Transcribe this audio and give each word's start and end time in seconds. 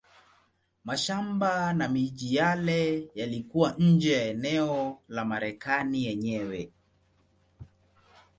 Mashamba 0.85 1.73
na 1.73 1.87
miji 1.89 2.35
yale 2.35 3.07
yalikuwa 3.15 3.75
nje 3.79 4.11
ya 4.13 4.23
eneo 4.25 4.99
la 5.07 5.25
Marekani 5.25 6.05
yenyewe. 6.05 6.71